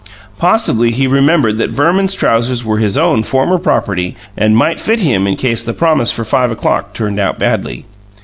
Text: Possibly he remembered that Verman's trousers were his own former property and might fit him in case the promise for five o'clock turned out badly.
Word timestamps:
Possibly 0.39 0.89
he 0.89 1.05
remembered 1.05 1.59
that 1.59 1.69
Verman's 1.69 2.15
trousers 2.15 2.65
were 2.65 2.79
his 2.79 2.97
own 2.97 3.21
former 3.21 3.59
property 3.59 4.15
and 4.35 4.57
might 4.57 4.79
fit 4.79 5.01
him 5.01 5.27
in 5.27 5.35
case 5.35 5.61
the 5.61 5.73
promise 5.73 6.09
for 6.11 6.25
five 6.25 6.49
o'clock 6.49 6.95
turned 6.95 7.19
out 7.19 7.37
badly. 7.37 7.85